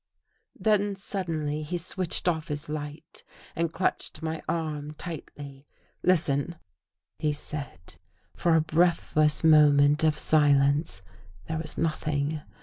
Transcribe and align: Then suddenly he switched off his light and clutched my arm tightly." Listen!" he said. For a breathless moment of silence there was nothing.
Then 0.59 0.95
suddenly 0.95 1.61
he 1.61 1.77
switched 1.77 2.27
off 2.27 2.47
his 2.47 2.67
light 2.67 3.23
and 3.55 3.71
clutched 3.71 4.23
my 4.23 4.41
arm 4.49 4.93
tightly." 4.93 5.67
Listen!" 6.11 6.55
he 7.19 7.31
said. 7.31 7.97
For 8.35 8.55
a 8.55 8.61
breathless 8.61 9.43
moment 9.43 10.03
of 10.03 10.17
silence 10.17 11.03
there 11.47 11.59
was 11.59 11.77
nothing. 11.77 12.41